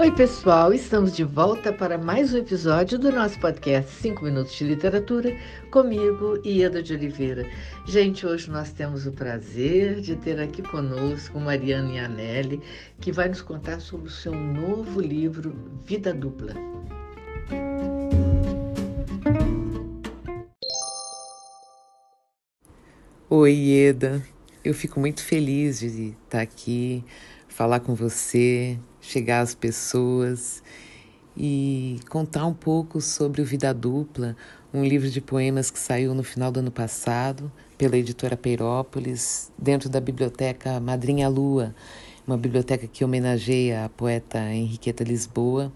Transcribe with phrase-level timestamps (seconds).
[0.00, 4.64] Oi, pessoal, estamos de volta para mais um episódio do nosso podcast 5 Minutos de
[4.64, 5.36] Literatura,
[5.70, 7.46] comigo, Ieda de Oliveira.
[7.86, 12.62] Gente, hoje nós temos o prazer de ter aqui conosco Mariana Ianelli,
[12.98, 16.54] que vai nos contar sobre o seu novo livro, Vida Dupla.
[23.28, 24.22] Oi, Ieda.
[24.64, 27.04] Eu fico muito feliz de estar aqui,
[27.48, 30.62] falar com você, chegar às pessoas
[31.36, 34.36] e contar um pouco sobre o Vida Dupla,
[34.72, 39.88] um livro de poemas que saiu no final do ano passado pela editora Peirópolis, dentro
[39.88, 41.74] da biblioteca Madrinha Lua,
[42.26, 45.72] uma biblioteca que homenageia a poeta Henriqueta Lisboa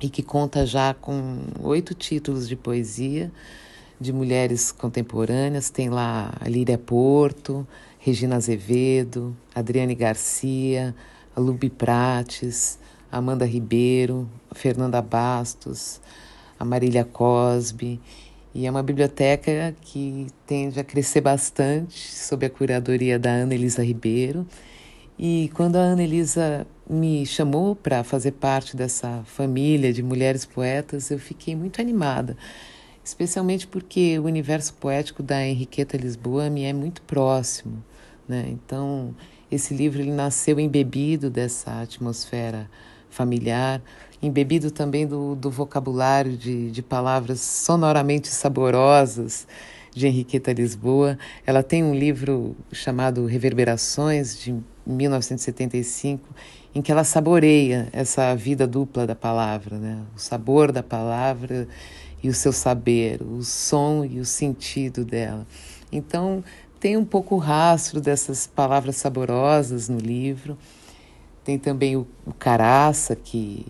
[0.00, 3.32] e que conta já com oito títulos de poesia
[4.00, 5.70] de mulheres contemporâneas.
[5.70, 7.66] Tem lá a Líria Porto,
[7.98, 10.94] Regina Azevedo, Adriane Garcia,
[11.38, 16.00] a Lupe Prates, Amanda Ribeiro, a Fernanda Bastos,
[16.58, 18.00] a Marília Cosby.
[18.52, 23.84] E é uma biblioteca que tende a crescer bastante sob a curadoria da Ana Elisa
[23.84, 24.44] Ribeiro.
[25.16, 31.08] E quando a Ana Elisa me chamou para fazer parte dessa família de mulheres poetas,
[31.08, 32.36] eu fiquei muito animada,
[33.04, 37.82] especialmente porque o universo poético da Henriqueta Lisboa me é muito próximo.
[38.28, 38.46] Né?
[38.48, 39.14] Então,
[39.50, 42.68] esse livro ele nasceu embebido dessa atmosfera
[43.08, 43.80] familiar,
[44.22, 49.46] embebido também do, do vocabulário de, de palavras sonoramente saborosas
[49.94, 51.18] de Henriqueta Lisboa.
[51.46, 54.54] Ela tem um livro chamado Reverberações, de
[54.86, 56.34] 1975,
[56.74, 60.02] em que ela saboreia essa vida dupla da palavra, né?
[60.14, 61.66] o sabor da palavra
[62.22, 65.46] e o seu saber, o som e o sentido dela.
[65.90, 66.44] Então,
[66.80, 70.56] tem um pouco o rastro dessas palavras saborosas no livro.
[71.44, 73.66] Tem também o, o Caraça, que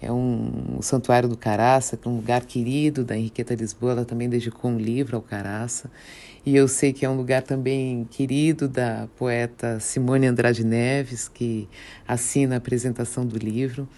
[0.00, 3.92] é um o Santuário do Caraça, que é um lugar querido da Henriqueta Lisboa.
[3.92, 5.90] Ela também dedicou um livro ao Caraça.
[6.46, 11.68] E eu sei que é um lugar também querido da poeta Simone Andrade Neves, que
[12.06, 13.88] assina a apresentação do livro.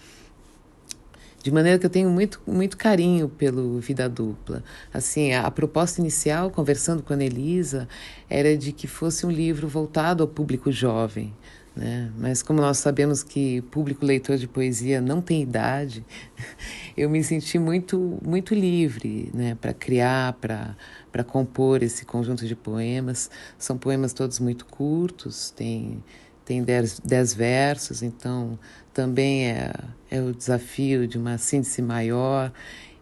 [1.43, 4.63] De maneira que eu tenho muito, muito carinho pelo Vida Dupla.
[4.93, 7.87] Assim, a, a proposta inicial, conversando com a Anelisa,
[8.29, 11.33] era de que fosse um livro voltado ao público jovem.
[11.75, 12.11] Né?
[12.17, 16.05] Mas como nós sabemos que público leitor de poesia não tem idade,
[16.97, 20.75] eu me senti muito muito livre, né, para criar, para
[21.11, 23.29] para compor esse conjunto de poemas.
[23.57, 26.03] São poemas todos muito curtos, tem
[26.51, 28.59] tem dez, dez versos, então
[28.93, 29.71] também é,
[30.09, 32.51] é o desafio de uma síntese maior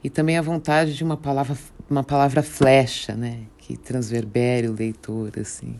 [0.04, 1.58] e também a vontade de uma palavra,
[1.90, 5.80] uma palavra flecha, né, que transverbere o leitor, assim.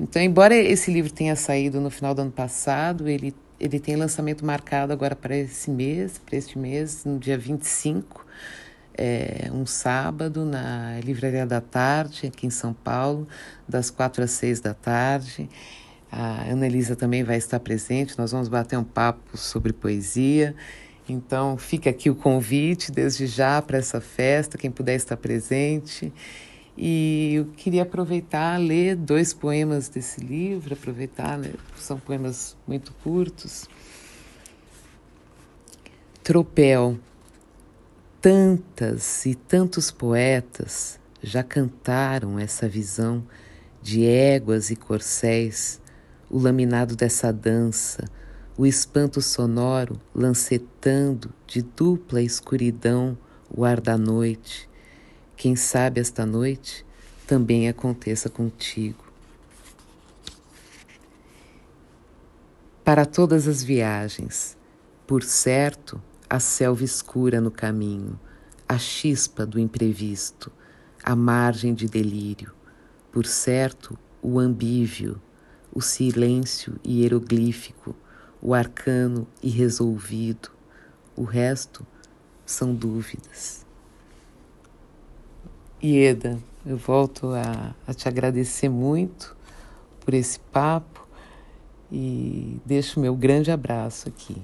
[0.00, 4.42] Então, embora esse livro tenha saído no final do ano passado, ele, ele tem lançamento
[4.42, 8.24] marcado agora para esse mês, para este mês, no dia 25,
[8.96, 13.28] é, um sábado, na Livraria da Tarde, aqui em São Paulo,
[13.68, 15.46] das quatro às seis da tarde.
[16.10, 20.54] A Ana Elisa também vai estar presente, nós vamos bater um papo sobre poesia.
[21.08, 26.12] Então, fica aqui o convite desde já para essa festa, quem puder estar presente.
[26.76, 31.52] E eu queria aproveitar, ler dois poemas desse livro, aproveitar, né?
[31.76, 33.68] são poemas muito curtos.
[36.22, 36.98] Tropel.
[38.20, 43.24] Tantas e tantos poetas já cantaram essa visão
[43.80, 45.80] de éguas e corcéis
[46.30, 48.04] o laminado dessa dança,
[48.56, 53.16] o espanto sonoro lancetando de dupla escuridão
[53.50, 54.68] o ar da noite.
[55.36, 56.84] Quem sabe esta noite
[57.26, 59.04] também aconteça contigo.
[62.82, 64.56] Para todas as viagens,
[65.06, 66.00] por certo,
[66.30, 68.18] a selva escura no caminho,
[68.68, 70.50] a chispa do imprevisto,
[71.02, 72.52] a margem de delírio,
[73.12, 75.20] por certo, o ambívio,
[75.76, 77.94] o silêncio hieroglífico,
[78.40, 80.48] o arcano irresolvido.
[81.14, 81.86] O resto
[82.46, 83.66] são dúvidas.
[85.84, 89.36] Ieda, eu volto a, a te agradecer muito
[90.00, 91.06] por esse papo
[91.92, 94.42] e deixo meu grande abraço aqui.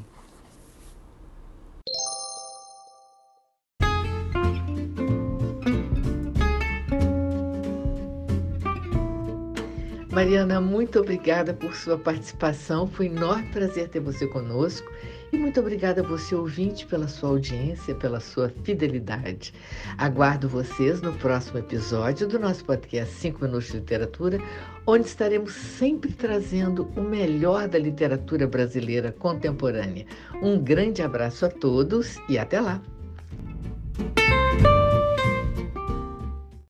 [10.12, 12.86] Mariana, muito obrigada por sua participação.
[12.86, 14.92] Foi um enorme prazer ter você conosco.
[15.32, 19.54] E muito obrigada a você, ouvinte, pela sua audiência, pela sua fidelidade.
[19.96, 24.38] Aguardo vocês no próximo episódio do nosso podcast 5 Minutos de Literatura,
[24.86, 30.04] onde estaremos sempre trazendo o melhor da literatura brasileira contemporânea.
[30.42, 32.82] Um grande abraço a todos e até lá!